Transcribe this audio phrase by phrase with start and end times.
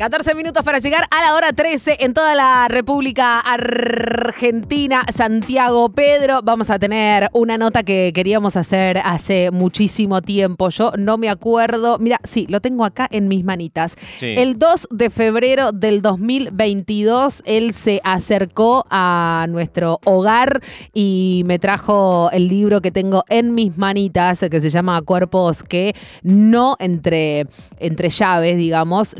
[0.00, 5.04] 14 minutos para llegar a la hora 13 en toda la República Argentina.
[5.12, 10.70] Santiago Pedro, vamos a tener una nota que queríamos hacer hace muchísimo tiempo.
[10.70, 11.98] Yo no me acuerdo.
[11.98, 13.98] Mira, sí, lo tengo acá en mis manitas.
[14.18, 14.36] Sí.
[14.38, 20.62] El 2 de febrero del 2022, él se acercó a nuestro hogar
[20.94, 25.94] y me trajo el libro que tengo en mis manitas, que se llama Cuerpos que
[26.22, 27.46] no entre,
[27.78, 29.14] entre llaves, digamos,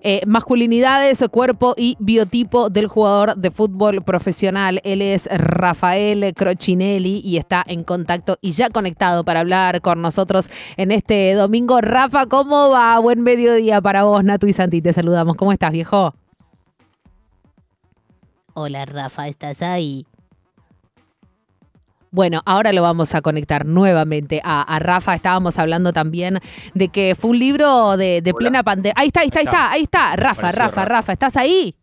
[0.00, 4.80] Eh, masculinidades, cuerpo y biotipo del jugador de fútbol profesional.
[4.84, 10.50] Él es Rafael Crochinelli y está en contacto y ya conectado para hablar con nosotros
[10.76, 11.80] en este domingo.
[11.80, 12.98] Rafa, ¿cómo va?
[12.98, 14.82] Buen mediodía para vos, Natu y Santi.
[14.82, 15.36] Te saludamos.
[15.36, 16.14] ¿Cómo estás, viejo?
[18.54, 20.06] Hola, Rafa, ¿estás ahí?
[22.14, 25.16] Bueno, ahora lo vamos a conectar nuevamente a, a Rafa.
[25.16, 26.38] Estábamos hablando también
[26.72, 28.94] de que fue un libro de, de plena pandemia.
[28.96, 30.16] Ahí está, ahí está, ahí está, ahí está.
[30.16, 30.84] Rafa, Apareció Rafa, Rafa.
[30.84, 31.74] Rafa, ¿estás ahí?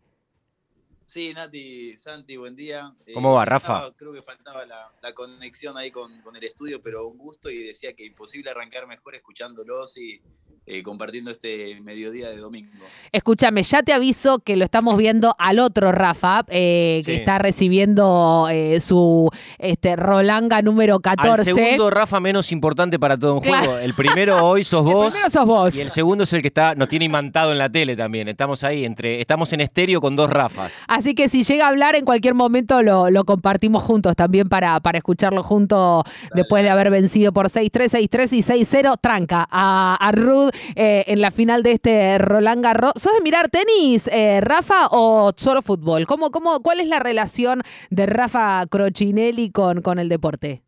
[1.04, 2.94] Sí, Nati, Santi, buen día.
[3.06, 3.74] Eh, ¿Cómo va, Rafa?
[3.82, 7.50] faltaba- creo que faltaba la, la conexión ahí con, con el estudio, pero un gusto
[7.50, 10.22] y decía que imposible arrancar mejor escuchándolos y
[10.68, 12.70] eh, compartiendo este mediodía de domingo.
[13.12, 17.18] Escúchame, ya te aviso que lo estamos viendo al otro Rafa, eh, que Sí.
[17.20, 21.50] está recibiendo eh, su este, Rolanga número 14.
[21.50, 23.66] Al segundo Rafa menos importante para todo un Claro.
[23.66, 23.80] juego.
[23.80, 25.10] El primero hoy sos El vos.
[25.10, 25.76] primero sos vos.
[25.76, 28.28] Y el segundo es el que está, nos tiene imantado en la tele también.
[28.28, 30.72] Estamos ahí, entre, estamos en estéreo con dos Rafas.
[30.88, 34.80] Así que si llega a hablar en cualquier momento lo, lo compartimos juntos también para,
[34.80, 36.04] para escucharlo junto
[36.36, 38.96] después de haber vencido por 6-3, 6-3 y 6-0.
[39.02, 42.94] Tranca a, a Rud eh, en la final de este Roland Garros.
[42.96, 46.06] ¿Sos de mirar tenis, eh, Rafa, o solo fútbol?
[46.06, 50.64] ¿Cómo, cómo, ¿Cuál es la relación de Rafa Crochinelli con, con el deporte?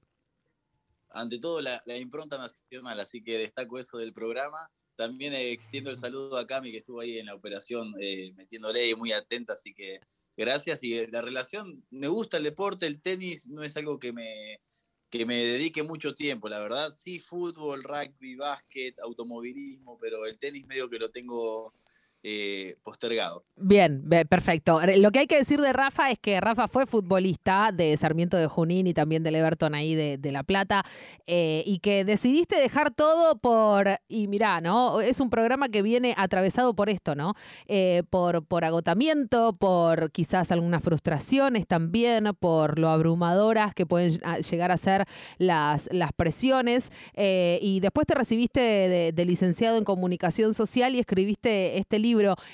[1.13, 4.71] Ante todo, la, impronta nacional, así que destaco eso del programa.
[4.95, 8.89] También eh, extiendo el saludo a Cami, que estuvo ahí en la operación eh, metiéndole
[8.89, 9.99] y muy atenta, así que
[10.35, 10.83] gracias.
[10.83, 14.59] Y la relación, me gusta el deporte, el tenis no es algo que me,
[15.13, 16.91] que me dedique mucho tiempo, la verdad.
[16.91, 21.75] Sí, fútbol, rugby, básquet, automovilismo, pero el tenis medio que lo tengo
[22.25, 23.43] eh, postergado.
[23.57, 24.79] Bien, perfecto.
[24.97, 28.47] Lo que hay que decir de Rafa es que Rafa fue futbolista de Sarmiento de
[28.47, 30.85] Junín y también del Everton ahí de, La Plata
[31.27, 35.01] eh, y que decidiste dejar todo por, y mirá, ¿no?
[35.01, 37.33] Es un programa que viene atravesado por esto, ¿no?
[37.67, 44.17] Eh, por, por agotamiento, por quizás algunas frustraciones también, por lo abrumadoras que pueden
[44.49, 45.05] llegar a ser
[45.39, 51.99] las, las presiones y después te recibiste de licenciado en comunicación social y escribiste este
[51.99, 52.12] libro.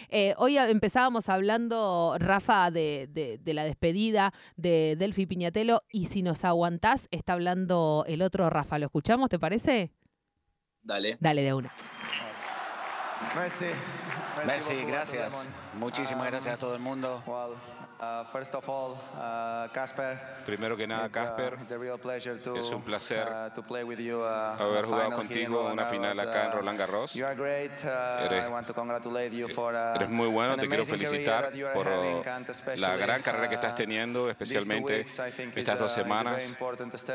[0.10, 6.22] Eh, hoy empezábamos hablando, Rafa, de, de- de la despedida de Delphi Piñatelo y si
[6.24, 8.80] nos aguantás, está hablando el otro Rafa.
[8.80, 9.92] ¿Lo escuchamos, te parece?
[10.82, 11.18] Dale.
[11.20, 11.74] Dale de una.
[13.36, 13.66] Merci.
[14.46, 15.50] Merci, gracias.
[15.74, 17.22] Muchísimas Um, gracias a todo el mundo.
[17.28, 17.56] Well,
[18.00, 20.18] uh, first of all, uh, Casper.
[20.46, 21.58] Primero que nada, uh, Casper,
[22.58, 26.20] es un placer uh, to play with you, uh, haber jugado contigo Roland una final
[26.20, 27.14] acá en Uh, Roland Garros.
[27.14, 27.72] You are great.
[27.84, 31.52] Uh, Eres- I want to congratulate you for, uh, Eres muy bueno, te quiero felicitar
[31.74, 31.86] por
[32.78, 35.20] la gran carrera que estás teniendo, especialmente weeks,
[35.56, 36.58] estas dos semanas.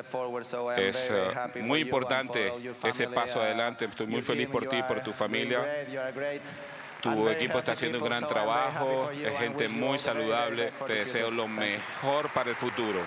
[0.07, 3.85] forward, so Es eh, for muy importante for ese paso adelante.
[3.87, 5.61] Estoy muy feliz por ti y por are tu familia.
[7.05, 9.11] Tu equipo está haciendo un gran trabajo.
[9.11, 10.71] Es gente muy saludable.
[10.87, 13.01] Te deseo lo mejor para el futuro.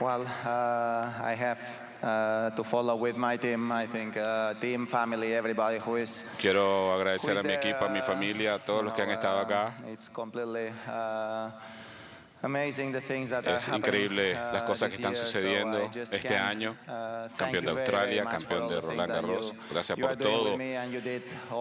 [0.00, 1.60] Well, uh, I have
[2.02, 3.70] uh, to follow with my team.
[3.70, 6.24] I think uh, team, family, everybody who is.
[6.40, 9.38] Quiero agradecer a mi equipo, a mi uh, familia, a todos los que han estado
[9.38, 9.74] uh, acá.
[9.92, 10.72] It's completely
[12.42, 16.76] Es increíble uh, las cosas que this están year, so sucediendo este año.
[16.88, 19.54] uh, Campeón de Australia, campeón de Roland Garros.
[19.70, 20.58] Gracias por todo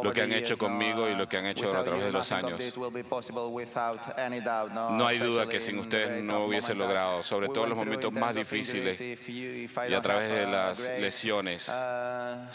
[0.04, 2.32] lo que han hecho conmigo y uh, lo que han hecho a través de los
[2.32, 2.60] años.
[4.74, 8.12] no, hay duda que sin in ustedes no hubiese logrado, sobre todo en los momentos
[8.12, 11.70] más difíciles y a través de uh, las lesiones.
[11.70, 12.50] uh,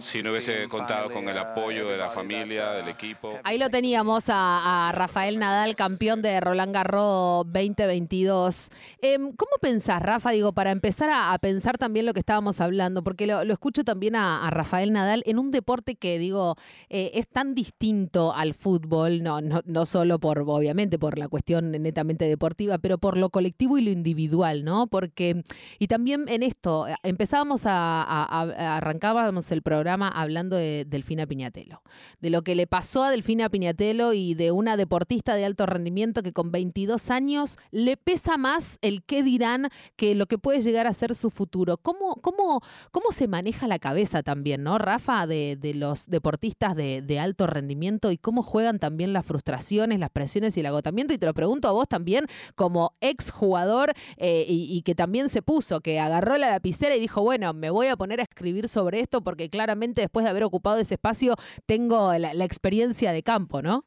[0.00, 3.38] Si no hubiese contado con el uh, apoyo de la familia, del uh, equipo.
[3.44, 7.11] Ahí lo teníamos a, a Rafael Nadal, campeón de Roland Garros
[7.44, 8.70] 2022.
[9.00, 10.30] Em, ¿Cómo pensás, Rafa?
[10.30, 14.48] Digo, para empezar a, pensar también lo que estábamos hablando, porque lo, escucho también a,
[14.50, 16.56] Rafael Nadal en un deporte que, digo,
[16.88, 21.70] eh, es tan distinto al fútbol, no, no, no solo por, obviamente, por la cuestión
[21.72, 24.86] netamente deportiva, pero por lo colectivo y lo individual, ¿no?
[24.86, 25.42] Porque,
[25.78, 31.82] y también en esto, empezábamos a- arrancábamos el programa hablando de Delfina Piñatelo,
[32.20, 36.22] de lo que le pasó a Delfina Piñatelo y de una deportista de alto rendimiento
[36.22, 40.86] que con 22 años le pesa más el qué dirán que lo que puede llegar
[40.86, 41.76] a ser su futuro.
[41.78, 42.60] ¿Cómo, cómo,
[42.90, 48.18] cómo se maneja la cabeza también, ¿no, Rafa, de, los deportistas de, alto rendimiento y
[48.18, 51.14] cómo juegan también las frustraciones, las presiones y el agotamiento?
[51.14, 55.42] Y te lo pregunto a vos también como ex jugador eh, y, que también se
[55.42, 59.00] puso, que agarró la lapicera y dijo, bueno, me voy a poner a escribir sobre
[59.00, 61.34] esto porque claramente después de haber ocupado ese espacio
[61.66, 63.84] tengo la, experiencia de campo, ¿no?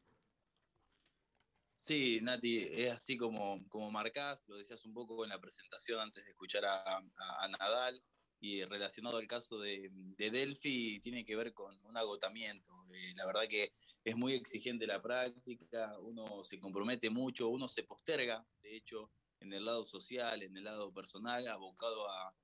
[1.85, 6.25] Sí, Nati, es así como, como marcás, lo decías un poco en la presentación antes
[6.25, 8.03] de escuchar a Nadal
[8.39, 12.71] y relacionado al caso de, de, Delphi tiene que ver con un agotamiento.
[12.93, 13.71] Eh, la verdad que
[14.03, 19.53] es muy exigente la práctica, uno se compromete mucho, uno se posterga, de hecho, en
[19.53, 22.35] el lado social, en el lado personal, abocado a,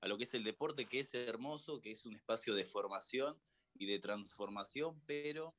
[0.00, 3.40] a lo que es el deporte, que es hermoso, que es un espacio de formación
[3.74, 5.54] y de transformación, pero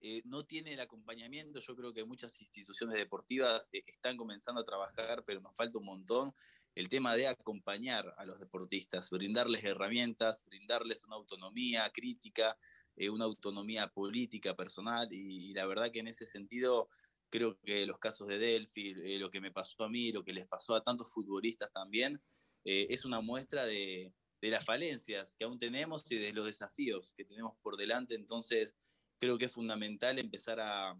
[0.00, 1.58] eh, no tiene el acompañamiento.
[1.60, 5.86] Yo creo que muchas instituciones deportivas eh, están comenzando a trabajar, pero nos falta un
[5.86, 6.32] montón
[6.74, 12.56] el tema de acompañar a los deportistas, brindarles herramientas, brindarles una autonomía crítica,
[12.96, 15.08] eh, una autonomía política personal.
[15.10, 16.88] Y, la verdad que en ese sentido
[17.30, 20.46] creo que los casos de Delphi, lo que me pasó a mí, lo que les
[20.46, 22.22] pasó a tantos futbolistas también,
[22.64, 27.24] es una muestra de, de las falencias que aún tenemos y de los desafíos que
[27.24, 28.14] tenemos por delante.
[28.14, 28.76] Entonces,
[29.18, 30.96] creo que es fundamental empezar a,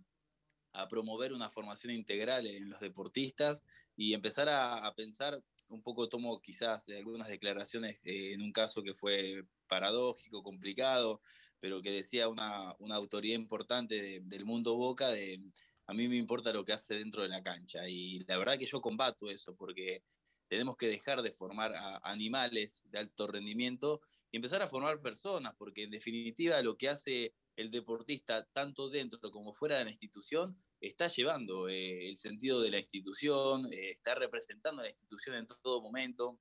[0.88, 3.64] promover una formación integral en los deportistas
[3.96, 8.94] y empezar a, pensar, un poco tomo quizás algunas declaraciones eh, en un caso que
[8.94, 11.20] fue paradójico, complicado,
[11.58, 15.40] pero que decía una, autoridad importante del mundo Boca, de
[15.88, 17.88] a mí me importa lo que hace dentro de la cancha.
[17.88, 20.04] Y la verdad que yo combato eso, porque
[20.46, 24.00] tenemos que dejar de formar a animales de alto rendimiento
[24.30, 29.32] y empezar a formar personas, porque en definitiva lo que hace el deportista, tanto dentro
[29.32, 34.14] como fuera de la institución, está llevando eh, el sentido de la institución, eh, está
[34.14, 36.38] representando a la institución en todo momento.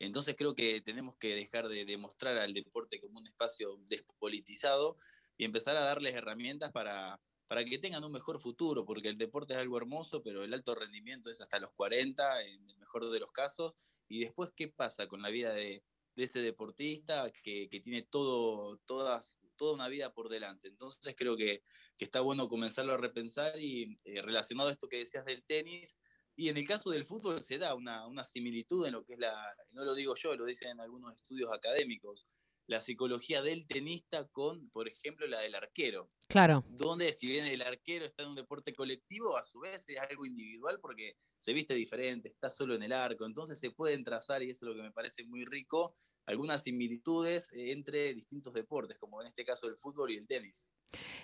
[0.00, 4.96] Entonces creo que tenemos que dejar de demostrar al deporte como un espacio despolitizado
[5.36, 9.54] y empezar a darles herramientas para, para que tengan un mejor futuro, porque el deporte
[9.54, 13.20] es algo hermoso, pero el alto rendimiento es hasta los 40, en el mejor de
[13.20, 13.74] los casos.
[14.08, 15.84] Y después, ¿qué pasa con la vida de,
[16.16, 20.68] ese deportista que, que tiene todo, todas toda una vida por delante.
[20.68, 21.62] Entonces creo que,
[21.98, 25.98] está bueno comenzarlo a repensar y eh, relacionado a esto que decías del tenis,
[26.34, 29.18] y en el caso del fútbol se da una, una, similitud en lo que es
[29.18, 32.26] la, no lo digo yo, lo dicen algunos estudios académicos,
[32.68, 36.10] la psicología del tenista con, por ejemplo, la del arquero.
[36.26, 36.64] Claro.
[36.70, 40.24] Donde si bien el arquero está en un deporte colectivo, a su vez es algo
[40.24, 44.48] individual porque se viste diferente, está solo en el arco, entonces se pueden trazar, y
[44.48, 45.96] eso es lo que me parece muy rico,
[46.30, 50.70] algunas similitudes eh, entre distintos deportes, como en este caso el fútbol y el tenis.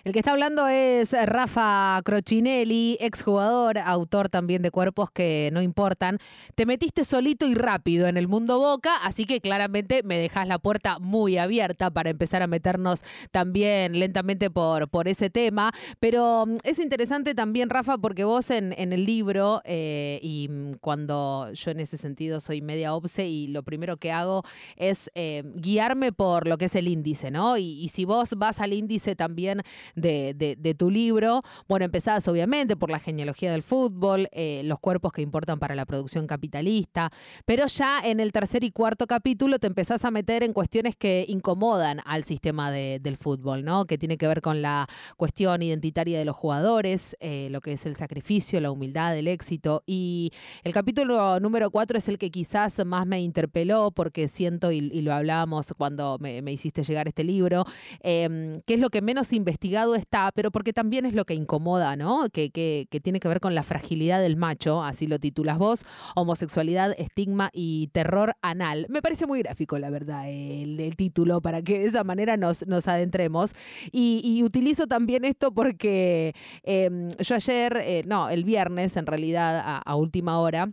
[0.03, 6.19] El que está hablando es Rafa Crocinelli, exjugador, autor también de Cuerpos que no importan.
[6.55, 10.59] Te metiste solito y rápido en el mundo Boca, así que claramente me dejas la
[10.59, 15.73] puerta muy abierta para empezar a meternos también lentamente por, por ese tema.
[15.99, 21.51] Pero mm, es interesante también, Rafa, porque vos en, el libro, eh, y mm, cuando
[21.51, 24.43] yo en ese sentido soy media obse y lo primero que hago
[24.77, 27.57] es eh, guiarme por lo que es el índice, ¿no?
[27.57, 29.61] y si vos vas al índice también
[29.95, 31.41] de, tu libro.
[31.67, 35.85] Bueno, empezás obviamente por la genealogía del fútbol, eh, los cuerpos que importan para la
[35.85, 37.11] producción capitalista,
[37.45, 41.25] pero ya en el tercer y cuarto capítulo te empezás a meter en cuestiones que
[41.27, 43.85] incomodan al sistema del fútbol, ¿no?
[43.85, 47.85] Que tiene que ver con la cuestión identitaria de los jugadores, eh, lo que es
[47.85, 49.83] el sacrificio, la humildad, el éxito.
[49.85, 50.31] Y
[50.63, 55.73] el capítulo número cuatro es el que quizás más me interpeló porque siento, lo hablábamos
[55.77, 57.65] cuando me, hiciste llegar este libro,
[58.01, 61.95] em, que es lo que menos investigado está, pero porque también es lo que incomoda,
[61.95, 62.29] ¿no?
[62.29, 66.93] Que, que, tiene que ver con la fragilidad del macho, así lo titulas vos, homosexualidad,
[66.97, 68.87] estigma y terror anal.
[68.89, 72.87] Me parece muy gráfico, la verdad, el, título, para que de esa manera nos, nos
[72.87, 73.53] adentremos.
[73.91, 79.95] Y, utilizo también esto porque em, yo ayer, eh, no, el viernes en realidad, a
[79.95, 80.71] última hora,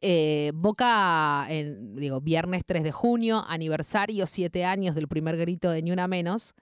[0.00, 5.90] eh, Boca, digo, viernes 3 de junio, aniversario, siete años del primer grito de Ni
[5.90, 6.54] Una Menos.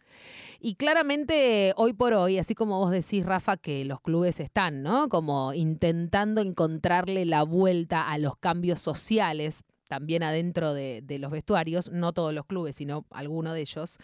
[0.59, 5.09] Y claramente, hoy por hoy, así como vos decís, Rafa, que los clubes están, ¿no?
[5.09, 12.13] Como intentando encontrarle la vuelta a los cambios sociales también adentro de, los vestuarios, no
[12.13, 13.99] todos los clubes, sino alguno de ellos,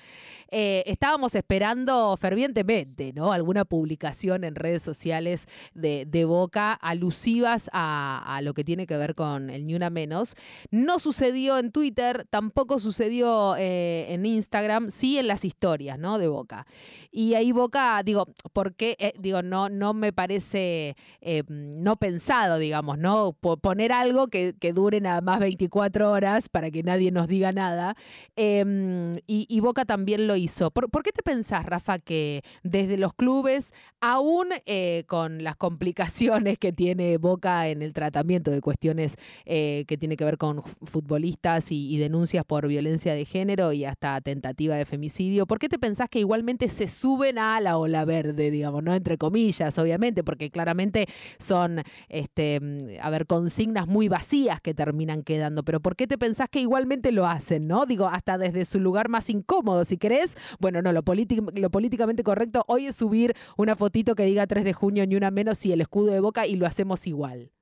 [0.51, 3.33] eh, estábamos esperando fervientemente, ¿no?
[3.33, 8.97] Alguna publicación en redes sociales de, de Boca alusivas a, a lo que tiene que
[8.97, 10.35] ver con el Ni Una Menos.
[10.71, 16.19] No sucedió en Twitter, tampoco sucedió eh, en Instagram, sí en las historias, ¿no?
[16.19, 16.67] De Boca.
[17.11, 22.99] Y ahí Boca, digo, porque, eh, digo, no, no me parece eh, no pensado, digamos,
[22.99, 23.33] ¿no?
[23.41, 27.53] Po- poner algo que, que dure nada más 24 horas para que nadie nos diga
[27.53, 27.97] nada.
[28.37, 30.71] Em, y, Boca también lo hizo.
[30.71, 36.73] ¿Por, qué te pensás, Rafa, que desde los clubes, aún eh, con las complicaciones que
[36.73, 39.15] tiene Boca en el tratamiento de cuestiones
[39.45, 43.73] eh, que tiene que ver con fu- futbolistas y, y denuncias por violencia de género
[43.73, 47.79] y hasta tentativa de femicidio, ¿por qué te pensás que igualmente se suben a la
[47.79, 51.07] ola verde, digamos, no entre comillas, obviamente, porque claramente
[51.39, 56.19] son, este, mm, a ver, consignas muy vacías que terminan quedando, pero ¿por qué te
[56.19, 57.87] pensás que igualmente lo hacen, no?
[57.87, 60.37] Digo, hasta desde su lugar más incómodo, si querés.
[60.59, 64.73] Bueno, no, lo, lo políticamente correcto hoy es subir una fotito que diga 3 de
[64.73, 67.53] junio ni una menos y el escudo de Boca y lo hacemos igual.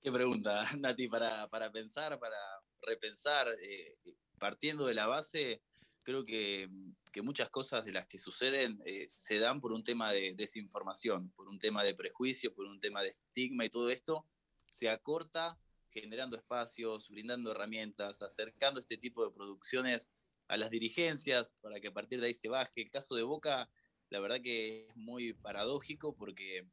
[0.00, 2.36] Qué pregunta, Nati, para, para pensar, para
[2.80, 3.94] repensar, eh,
[4.38, 5.62] partiendo de la base,
[6.02, 6.68] creo que,
[7.12, 11.30] que muchas cosas de las que suceden eh, se dan por un tema de desinformación,
[11.30, 14.26] por un tema de prejuicio, por un tema de estigma y todo esto
[14.72, 15.58] se acorta
[15.90, 20.10] generando espacios, brindando herramientas, acercando este tipo de producciones
[20.48, 22.80] a las dirigencias para que a partir de ahí se baje.
[22.80, 23.70] El caso de Boca,
[24.08, 26.66] la verdad que es muy paradójico porque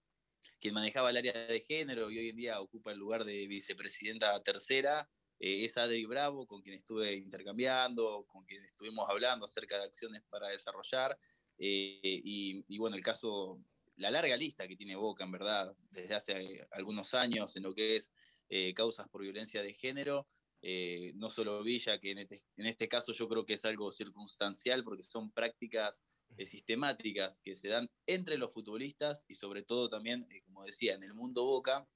[0.62, 4.42] quien manejaba el área de género y hoy en día ocupa el lugar de vicepresidenta
[4.44, 9.84] tercera, eh, es Adri Bravo, con quien estuve intercambiando, con quien estuvimos hablando acerca de
[9.84, 11.20] acciones para desarrollar.
[11.58, 13.62] eh, y, y, bueno, el caso,
[14.00, 17.74] la larga lista que tiene Boca, en verdad, desde hace eh, algunos años en lo
[17.74, 18.12] que es
[18.50, 20.26] eh, causas por violencia de género.
[20.62, 23.92] Eh, no solo Villa, que en este, en este caso yo creo que es algo
[23.92, 26.02] circunstancial porque son prácticas
[26.36, 31.04] eh, sistemáticas que se dan entre los futbolistas y sobre todo también, como decía, en
[31.04, 31.88] el mundo Boca,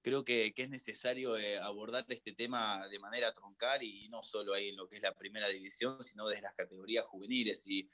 [0.00, 4.70] creo que, que es necesario abordar este tema de manera troncal y no solo ahí
[4.70, 7.66] en lo que es la primera división, sino desde las categorías juveniles.
[7.68, 7.88] Y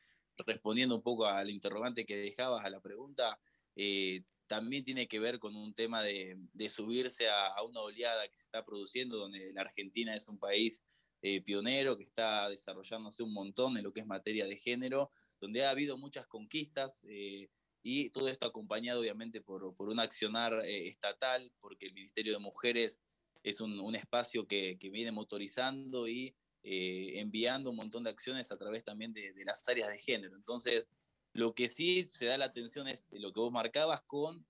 [0.47, 3.39] respondiendo un poco al interrogante que dejabas, a la pregunta,
[3.77, 8.45] eh, también tiene que ver con un tema de, subirse a, una oleada que se
[8.45, 10.83] está produciendo, donde la Argentina es un país
[11.23, 15.65] eh, pionero que está desarrollándose un montón en lo que es materia de género, donde
[15.65, 17.05] ha habido muchas conquistas.
[17.09, 17.51] Eh,
[17.83, 23.01] y todo esto acompañado obviamente por, por un accionar estatal, porque el Ministerio de Mujeres
[23.43, 28.51] es un, un espacio que, que, viene motorizando y eh, enviando un montón de acciones
[28.51, 30.37] a través también de, de, las áreas de género.
[30.37, 30.87] Entonces,
[31.33, 34.47] lo que sí se da la atención es lo que vos marcabas con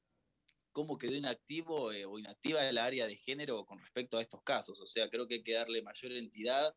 [0.73, 4.81] cómo quedó inactivo eh, o inactiva el área de género con respecto a estos casos.
[4.81, 6.75] O sea, creo que hay que darle mayor entidad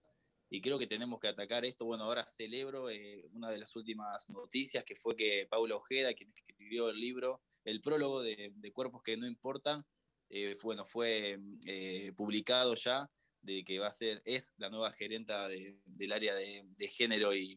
[0.49, 1.85] y creo que tenemos que atacar esto.
[1.85, 6.29] Bueno, ahora celebro eh, una de las últimas noticias que fue que Paula Ojeda, quien
[6.29, 9.85] escribió el libro, el prólogo de, de Cuerpos que no importan,
[10.33, 13.09] eh, bueno, fue eh, publicado ya
[13.41, 17.55] de que va a ser, es la nueva gerenta de, del área de, género y,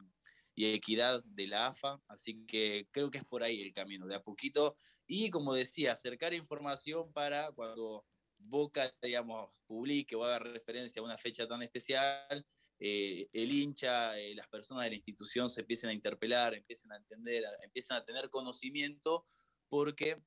[0.57, 4.23] equidad de la AFA, así que creo que es por ahí el camino, de a
[4.23, 4.77] poquito,
[5.07, 8.07] y como decía, acercar información para cuando
[8.47, 12.47] Boca, digamos, publique o haga referencia a una fecha tan especial,
[12.79, 16.97] eh, el hincha, eh, las personas de la institución se empiecen a interpelar, empiecen a
[16.97, 19.25] entender, a, empiezan a tener conocimiento,
[19.69, 20.23] porque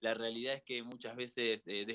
[0.00, 1.86] la realidad es que muchas veces eh,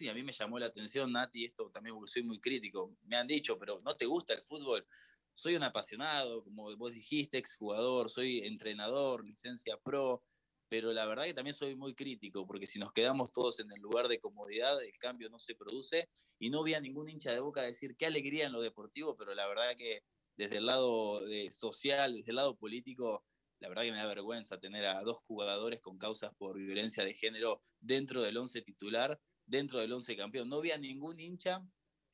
[0.00, 3.26] y a mí me llamó la atención, Nati, esto también soy muy crítico, me han
[3.26, 4.86] dicho, pero ¿no te gusta el fútbol?
[5.34, 10.22] Soy un apasionado, como vos dijiste, exjugador, soy entrenador, licencia pro,
[10.68, 13.80] pero la verdad que también soy muy crítico, porque si nos quedamos todos en el
[13.80, 16.08] lugar de comodidad, el cambio no se produce,
[16.38, 19.34] y no vi a ningún hincha de boca decir qué alegría en lo deportivo, pero
[19.34, 20.04] la verdad que
[20.36, 23.24] desde el lado de social, desde el lado político,
[23.64, 27.14] la verdad que me da vergüenza tener a dos jugadores con causas por violencia de
[27.14, 30.50] género dentro del once titular, dentro del once campeón.
[30.50, 31.66] No vi a ningún hincha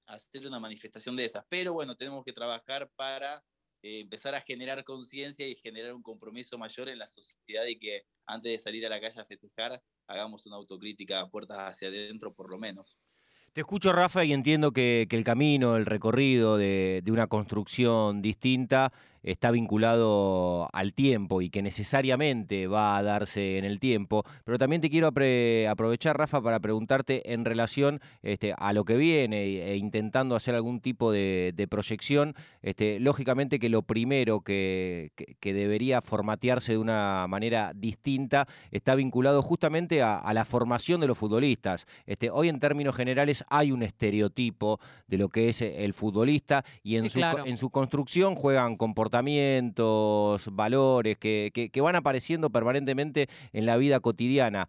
[0.06, 3.42] hacer una manifestación de esas, pero bueno, tenemos que trabajar para
[3.82, 8.04] eh, empezar a generar conciencia y generar un compromiso mayor en la sociedad y que
[8.26, 12.32] antes de salir a la calle a festejar, hagamos una autocrítica a puertas hacia adentro
[12.32, 12.96] por lo menos.
[13.52, 18.92] Te escucho, Rafa, y entiendo que, el camino, el recorrido de, una construcción distinta
[19.22, 24.80] está vinculado al tiempo y que necesariamente va a darse en el tiempo, pero también
[24.80, 30.36] te quiero aprovechar, Rafa, para preguntarte en relación este, a lo que viene e, intentando
[30.36, 37.26] hacer algún tipo de, proyección, este, lógicamente que lo primero que, debería formatearse de una
[37.28, 41.86] manera distinta está vinculado justamente a, la formación de los futbolistas.
[42.06, 46.96] Este, hoy en términos generales hay un estereotipo de lo que es el futbolista y
[46.96, 49.09] en, su, en su construcción juegan comportamientos,
[50.52, 54.68] valores que, que van apareciendo permanentemente en la vida cotidiana.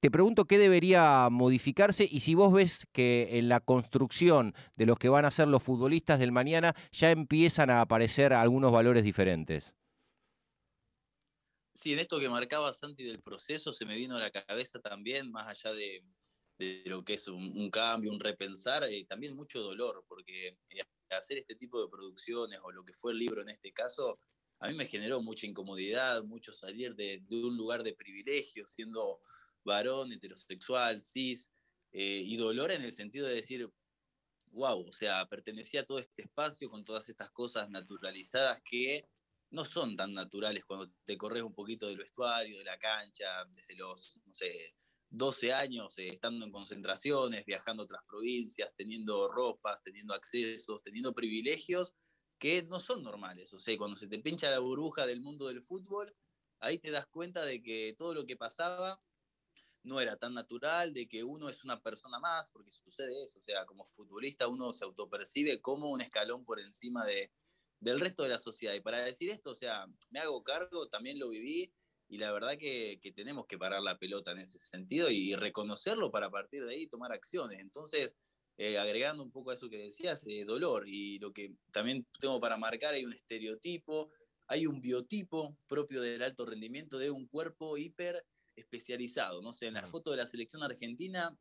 [0.00, 4.96] Te pregunto qué debería modificarse y si vos ves que en la construcción de los
[4.96, 9.74] que van a ser los futbolistas del mañana ya empiezan a aparecer algunos valores diferentes.
[11.74, 15.32] Sí, en esto que marcaba Santi del proceso se me vino a la cabeza también,
[15.32, 16.04] más allá de,
[16.86, 20.82] lo que es un, cambio, un repensar, eh, también mucho dolor, porque eh,
[21.16, 24.18] hacer este tipo de producciones o lo que fue el libro en este caso,
[24.60, 29.20] a mí me generó mucha incomodidad, mucho salir de, un lugar de privilegio, siendo
[29.64, 31.50] varón, heterosexual, cis,
[31.92, 33.70] eh, y dolor en el sentido de decir,
[34.50, 39.08] wow, o sea, pertenecía a todo este espacio con todas estas cosas naturalizadas que
[39.50, 43.76] no son tan naturales cuando te corres un poquito del vestuario, de la cancha, desde
[43.76, 44.74] los, no sé,
[45.10, 51.14] 12 años, eh, estando en concentraciones, viajando a otras provincias, teniendo ropas, teniendo accesos, teniendo
[51.14, 51.94] privilegios
[52.38, 53.52] que no son normales.
[53.52, 56.14] O sea, cuando se te pincha la burbuja del mundo del fútbol,
[56.60, 59.02] ahí te das cuenta de que todo lo que pasaba
[59.82, 63.42] no era tan natural, de que uno es una persona más, porque sucede eso, o
[63.42, 67.32] sea, como futbolista uno se autopercibe como un escalón por encima de,
[67.80, 68.74] del resto de la sociedad.
[68.74, 71.72] Y para decir esto, o sea, me hago cargo, también lo viví,
[72.08, 76.30] y la verdad que, tenemos que parar la pelota en ese sentido y, reconocerlo para
[76.30, 77.60] partir de ahí tomar acciones.
[77.60, 78.14] Entonces,
[78.56, 82.40] eh, agregando un poco a eso que decías, eh, dolor, y lo que también tengo
[82.40, 84.10] para marcar, hay un estereotipo,
[84.46, 88.24] hay un biotipo propio del alto rendimiento de un cuerpo hiper
[88.56, 89.42] especializado.
[89.42, 91.36] No sé, en la foto de la selección argentina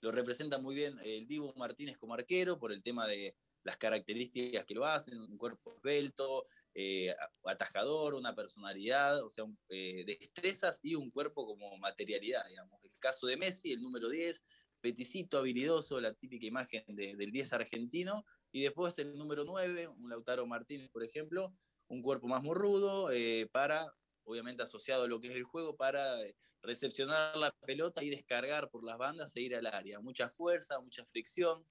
[0.00, 3.34] lo representa muy bien el Divo Martínez como arquero por el tema de
[3.64, 6.46] las características que lo hacen, un cuerpo esbelto,
[6.78, 7.14] eh,
[7.44, 12.84] atajador, una personalidad, o sea, eh, destrezas y un cuerpo como materialidad, digamos.
[12.84, 14.42] El caso de Messi, el número 10,
[14.82, 20.46] peticito, habilidoso, la típica imagen del 10 argentino, y después el número 9, un Lautaro
[20.46, 21.54] Martínez, por ejemplo,
[21.88, 23.90] un cuerpo más morrudo eh, para
[24.24, 28.68] obviamente asociado a lo que es el juego, para eh, recepcionar la pelota y descargar
[28.68, 30.00] por las bandas e ir al área.
[30.00, 31.64] Mucha fuerza, mucha fricción.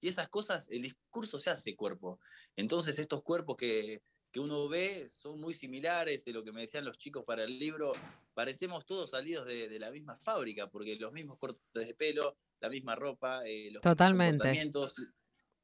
[0.00, 2.20] Y esas cosas, el discurso se hace cuerpo.
[2.56, 4.02] Entonces estos cuerpos que,
[4.38, 7.94] uno ve son muy similares, de lo que me decían los chicos para el libro,
[8.34, 12.94] parecemos todos salidos de, la misma fábrica, porque los mismos cortes de pelo, la misma
[12.94, 14.36] ropa, eh, los Totalmente.
[14.36, 14.96] comportamientos,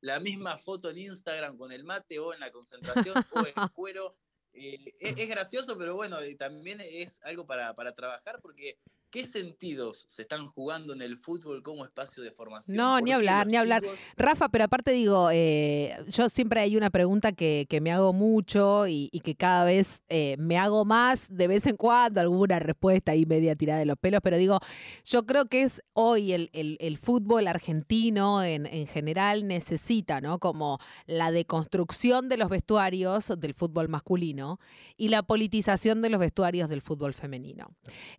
[0.00, 4.16] la misma foto en Instagram con el mate o en la concentración o en cuero.
[4.54, 8.78] Eh, es, gracioso, pero bueno, también es algo para, para trabajar porque
[9.12, 12.78] ¿Qué sentidos se están jugando en el fútbol como espacio de formación?
[12.78, 13.82] No, ni hablar, ni hablar.
[14.16, 19.10] Rafa, pero aparte digo, eh, yo siempre hay una pregunta que, me hago mucho y,
[19.22, 23.54] que cada vez eh, me hago más de vez en cuando, alguna respuesta ahí media
[23.54, 24.60] tirada de los pelos, pero digo,
[25.04, 30.38] yo creo que es hoy el, fútbol argentino en, en, general necesita, ¿no?
[30.38, 34.58] Como la deconstrucción de los vestuarios del fútbol masculino
[34.96, 37.68] y la politización de los vestuarios del fútbol femenino.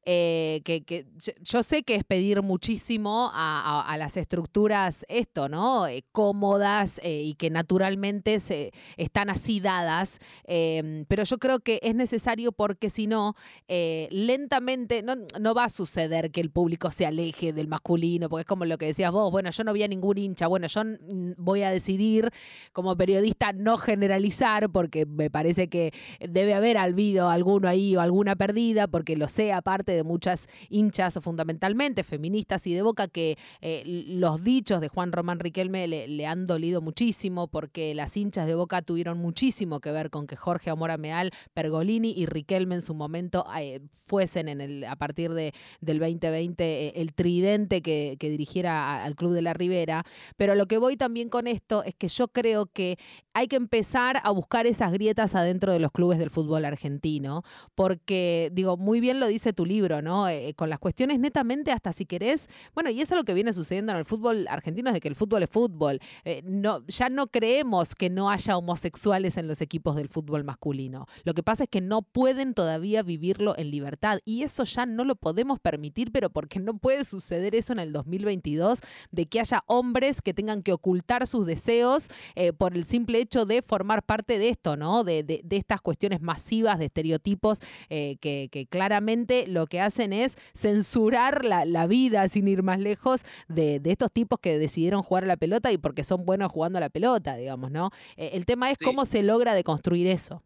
[0.06, 1.06] Eh, que que,
[1.42, 5.88] yo sé que es pedir muchísimo a, las estructuras esto, ¿no?
[5.88, 11.80] Eh, cómodas eh, y que naturalmente se, están así dadas, em, pero yo creo que
[11.84, 13.36] es necesario porque si no,
[13.68, 18.42] eh, lentamente no, no, va a suceder que el público se aleje del masculino, porque
[18.42, 20.82] es como lo que decías vos, bueno, yo no vi a ningún hincha, bueno, yo
[21.38, 22.30] voy a decidir
[22.72, 28.36] como periodista no generalizar, porque me parece que debe haber habido alguno ahí o alguna
[28.36, 33.84] perdida, porque lo sé aparte de muchas hinchas fundamentalmente feministas y de Boca que eh,
[33.86, 38.82] los dichos de Juan Román Riquelme le, han dolido muchísimo porque las hinchas de Boca
[38.82, 43.46] tuvieron muchísimo que ver con que Jorge Amora Meal, Pergolini y Riquelme en su momento
[43.58, 49.42] eh, fuesen a partir de, del 2020 eh, el tridente que dirigiera al Club de
[49.42, 50.04] la Ribera.
[50.36, 52.98] Pero lo que voy también con esto es que yo creo que
[53.34, 57.44] hay que empezar a buscar esas grietas adentro de los clubes del fútbol argentino,
[57.76, 60.28] porque, digo, muy bien lo dice tu libro, ¿no?
[60.64, 63.92] Con las cuestiones netamente hasta si querés, bueno, y eso es lo que viene sucediendo
[63.92, 66.00] en el fútbol argentino, es de que el fútbol es fútbol.
[66.24, 71.06] Eh, no, ya no creemos que no haya homosexuales en los equipos del fútbol masculino.
[71.26, 75.04] Lo que pasa es que no pueden todavía vivirlo en libertad y eso ya no
[75.04, 78.80] lo podemos permitir, pero porque no puede suceder eso en el 2022,
[79.12, 83.46] de que haya hombres que tengan que ocultar sus deseos eh, por el simple hecho
[83.46, 85.04] de formar parte de esto, ¿no?
[85.04, 90.14] De, de, de estas cuestiones masivas de estereotipos eh, que, que, claramente lo que hacen
[90.14, 95.02] es censurar la, la vida, sin ir más lejos, de, de, estos tipos que decidieron
[95.04, 97.90] jugar a la pelota y porque son buenos jugando a la pelota, digamos, ¿no?
[98.18, 98.86] Eh, el tema es sí.
[98.86, 100.44] cómo se logra deconstruir eso.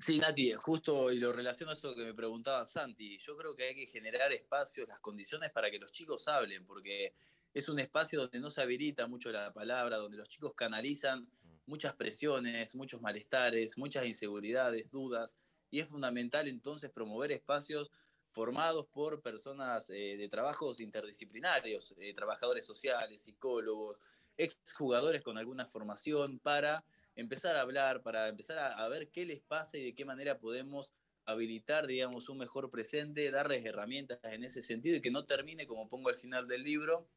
[0.00, 3.18] Sí, Nati, justo y lo relaciono a eso que me preguntaba Santi.
[3.18, 7.14] Yo creo que hay que generar espacios, las condiciones para que los chicos hablen, porque
[7.52, 11.28] es un espacio donde no se habilita mucho la palabra, donde los chicos canalizan
[11.66, 15.36] muchas presiones, muchos malestares, muchas inseguridades, dudas,
[15.70, 17.90] y es fundamental entonces promover espacios
[18.38, 23.98] formados por personas eh, de trabajos interdisciplinarios, eh, trabajadores sociales, psicólogos,
[24.36, 26.84] exjugadores con alguna formación para
[27.16, 30.92] empezar a hablar, para empezar a, ver qué les pasa y de qué manera podemos
[31.24, 35.88] habilitar, digamos, un mejor presente, darles herramientas en ese sentido y que no termine, como
[35.88, 37.08] pongo al final del libro,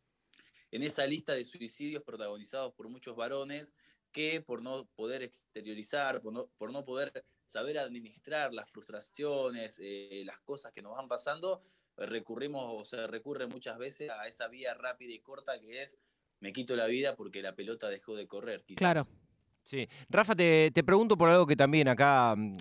[0.72, 3.76] en esa lista de suicidios protagonizados por muchos varones
[4.12, 10.72] que por no poder exteriorizar, por no poder saber administrar las frustraciones, eh, las cosas
[10.72, 11.62] que nos van pasando,
[11.98, 16.00] recurrimos o se recurre muchas veces a esa vía rápida y corta que es
[16.40, 18.64] me quito la vida porque la pelota dejó de correr.
[18.76, 19.06] Claro.
[19.66, 19.88] Sí.
[20.10, 22.58] Rafa, te, te, pregunto por algo que también acá mm,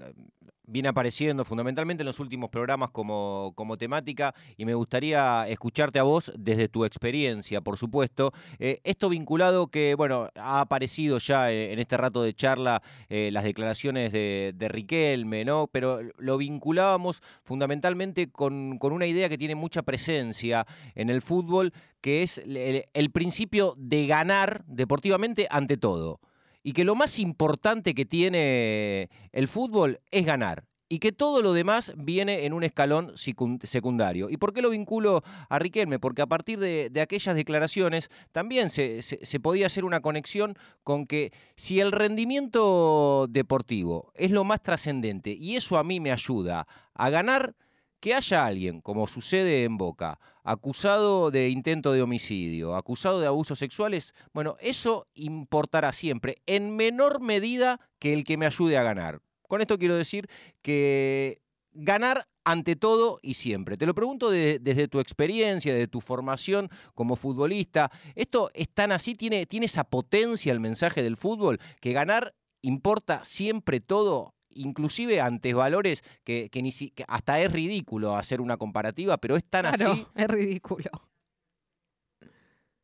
[0.70, 6.04] viene apareciendo fundamentalmente en los últimos programas como, como temática y me gustaría escucharte a
[6.04, 8.32] vos desde tu experiencia, por supuesto.
[8.58, 13.44] Eh, esto vinculado que, bueno, ha aparecido ya en, este rato de charla eh, las
[13.44, 15.68] declaraciones de, de, Riquelme, ¿no?
[15.72, 21.72] Pero lo vinculábamos fundamentalmente con, con, una idea que tiene mucha presencia en el fútbol,
[22.00, 26.20] que es el, el principio de ganar deportivamente ante todo
[26.62, 31.52] y que lo más importante que tiene el fútbol es ganar y que todo lo
[31.52, 34.28] demás viene en un escalón secundario.
[34.28, 36.00] ¿Y por qué lo vinculo a Riquelme?
[36.00, 39.00] Porque a partir de, aquellas declaraciones también se,
[39.40, 45.54] podía hacer una conexión con que si el rendimiento deportivo es lo más trascendente y
[45.54, 47.54] eso a mí me ayuda a ganar,
[48.00, 53.58] que haya alguien, como sucede en Boca, acusado de intento de homicidio, acusado de abusos
[53.58, 59.20] sexuales, bueno, eso importará siempre, en menor medida que el que me ayude a ganar.
[59.48, 60.28] Con esto quiero decir
[60.62, 63.76] que ganar ante todo y siempre.
[63.76, 67.90] Te lo pregunto de, desde tu experiencia, de tu formación como futbolista.
[68.14, 69.14] ¿Esto es tan así?
[69.14, 71.60] ¿Tiene, ¿Tiene esa potencia el mensaje del fútbol?
[71.80, 74.34] ¿Que ganar importa siempre todo?
[74.50, 79.36] Inclusive ante valores que, que, ni si, que, hasta es ridículo hacer una comparativa, pero
[79.36, 80.06] es tan claro, así.
[80.14, 80.90] Es ridículo.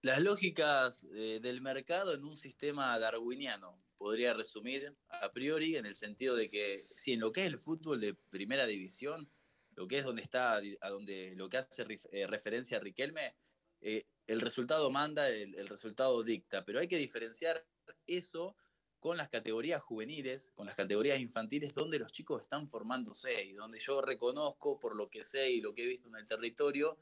[0.02, 5.94] Las lógicas eh, del mercado en un sistema darwiniano, podría resumir a priori, en el
[5.94, 9.28] sentido de que si en lo que es el fútbol de primera división,
[9.74, 13.34] lo que es donde está, a donde lo que hace eh, referencia a Riquelme,
[13.80, 17.66] eh, el resultado manda, el, el resultado dicta, pero hay que diferenciar
[18.06, 18.56] eso
[19.06, 23.78] con las categorías juveniles, con las categorías infantiles, donde los chicos están formándose y donde
[23.78, 26.98] yo reconozco, por lo que sé y lo que he visto en el territorio,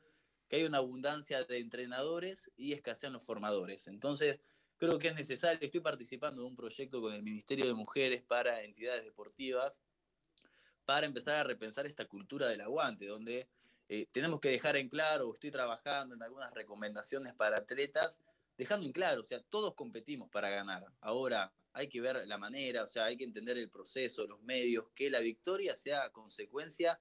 [0.47, 3.87] que hay una abundancia de entrenadores y escasean los formadores.
[3.87, 4.39] Entonces,
[4.77, 8.63] creo que es necesario, estoy participando de un proyecto con el Ministerio de Mujeres para
[8.65, 9.81] entidades deportivas,
[10.85, 13.49] para empezar a repensar esta cultura del aguante, donde
[13.89, 18.21] eh, tenemos que dejar en claro, estoy trabajando en algunas recomendaciones para atletas,
[18.59, 20.85] dejando en claro, o sea, todos competimos para ganar.
[21.01, 24.87] Ahora, hay que ver la manera, o sea, hay que entender el proceso, los medios,
[24.95, 27.01] que la victoria sea consecuencia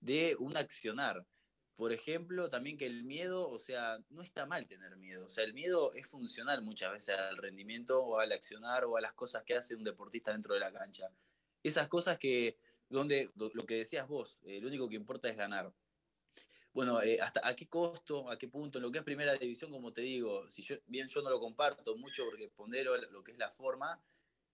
[0.00, 1.26] de un accionar.
[1.74, 5.42] Por ejemplo, también que el miedo, o sea, no está mal tener miedo, o sea,
[5.42, 9.42] el miedo es funcional muchas veces al rendimiento o al accionar o a las cosas
[9.42, 11.10] que hace un deportista dentro de la cancha.
[11.64, 12.56] Esas cosas que,
[12.88, 15.72] donde, lo que decías vos, eh, lo único que importa es ganar.
[16.72, 19.70] Bueno, eh, hasta a qué costo, a qué punto, en lo que es primera división,
[19.70, 23.32] como te digo, si yo, bien yo no lo comparto mucho porque pondero lo que
[23.32, 24.02] es la forma,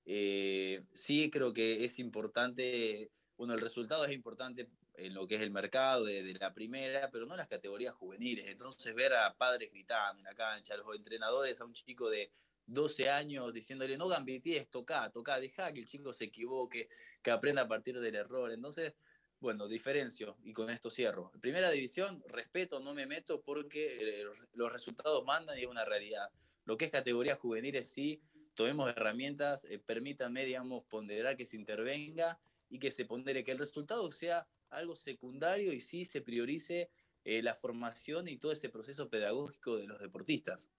[0.05, 5.43] eh, sí creo que es importante, bueno, el resultado es importante en lo que es
[5.43, 8.49] el mercado de, de, la primera, pero no las categorías juveniles.
[8.49, 12.33] Entonces ver a padres gritando en la cancha, a los entrenadores, a un chico de
[12.69, 16.89] 12 años diciéndole, no gambities, toca, toca, deja que el chico se equivoque,
[17.23, 18.51] que aprenda a partir del error.
[18.51, 18.95] Entonces,
[19.41, 21.31] bueno, diferencio y con esto cierro.
[21.41, 24.25] Primera división, respeto, no me meto porque eh,
[24.55, 26.31] los resultados mandan y es una realidad.
[26.65, 28.21] Lo que es categorías juveniles, sí,
[28.55, 33.59] tomemos herramientas, eh, permítanme, digamos, ponderar que se intervenga y que se pondere que el
[33.59, 36.91] resultado sea algo secundario y sí se priorice
[37.25, 40.71] eh, la formación y todo ese proceso pedagógico de los deportistas.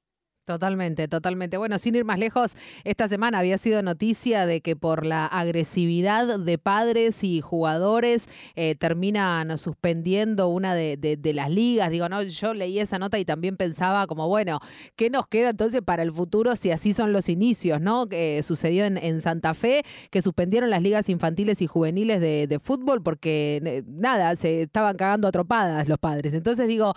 [0.49, 1.57] Totalmente, totalmente.
[1.57, 6.39] Bueno, sin ir más lejos, esta semana había sido noticia de que por la agresividad
[6.39, 11.91] de padres y jugadores eh, terminan suspendiendo una de, las ligas.
[11.91, 14.59] Digo, no, yo leí esa nota y también pensaba como, bueno,
[14.95, 18.07] ¿qué nos queda entonces para el futuro si así son los inicios, ¿no?
[18.07, 23.61] Que sucedió en, Santa Fe, que suspendieron las ligas infantiles y juveniles de, fútbol porque,
[23.63, 26.33] eh, nada, se estaban cagando a tropadas los padres.
[26.33, 26.95] Entonces digo,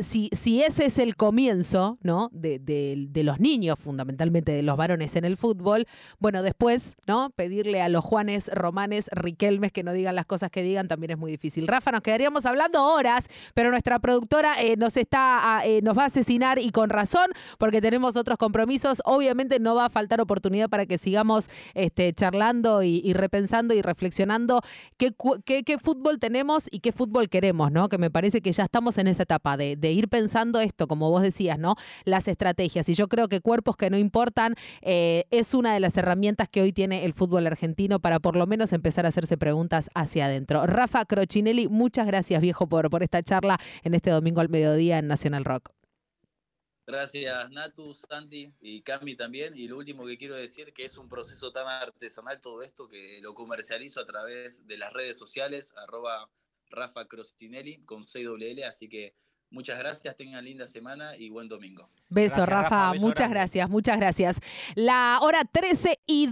[0.00, 2.30] si, si ese es el comienzo, ¿no?
[2.32, 5.86] De, de- los niños, fundamentalmente de los varones en el fútbol,
[6.18, 7.30] bueno, después, ¿no?
[7.30, 11.18] Pedirle a los Juanes, Romanes, Riquelmes que no digan las cosas que digan también es
[11.18, 11.66] muy difícil.
[11.66, 16.02] Rafa, nos quedaríamos hablando horas, pero nuestra productora eh, nos está, a- eh, nos va
[16.02, 17.26] a asesinar y con razón,
[17.58, 19.00] porque tenemos otros compromisos.
[19.04, 24.60] Obviamente no va a faltar oportunidad para que sigamos este, charlando y, repensando y reflexionando
[24.96, 25.12] qué,
[25.44, 27.88] qué- fútbol tenemos y qué fútbol queremos, ¿no?
[27.88, 31.22] Que me parece que ya estamos en esa etapa de ir pensando esto, como vos
[31.22, 31.74] decías, ¿no?
[32.04, 32.83] Las estrategias.
[32.88, 36.62] Y yo creo que cuerpos que no importan eh, es una de las herramientas que
[36.62, 40.66] hoy tiene el fútbol argentino para por lo menos empezar a hacerse preguntas hacia adentro.
[40.66, 45.08] Rafa Crochinelli, muchas gracias, viejo, por, por esta charla en este domingo al mediodía en
[45.08, 45.70] Nacional Rock.
[46.86, 49.54] Gracias Natu, Santi y Cami también.
[49.56, 53.20] Y lo último que quiero decir que es un proceso tan artesanal todo esto que
[53.22, 56.30] lo comercializo a través de las redes sociales, arroba
[56.68, 58.64] Rafa Crostinelli con 6WL.
[58.64, 59.14] Así que
[59.54, 61.88] muchas gracias, tengan linda semana y buen domingo.
[62.08, 63.34] Beso, Gracias, Rafa, Rafa, beso muchas grande.
[63.34, 64.40] gracias, muchas gracias.
[64.74, 66.22] La hora 13 y